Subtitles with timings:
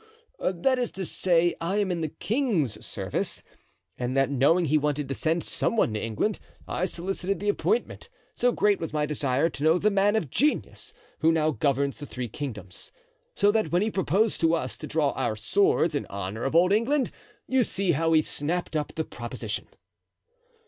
[0.43, 3.43] "That is to say I am in the king's service,
[3.99, 8.09] and that knowing he wanted to send some one to England, I solicited the appointment,
[8.33, 12.07] so great was my desire to know the man of genius who now governs the
[12.07, 12.91] three kingdoms.
[13.35, 16.73] So that when he proposed to us to draw our swords in honor of old
[16.73, 17.11] England
[17.45, 19.67] you see how we snapped up the proposition."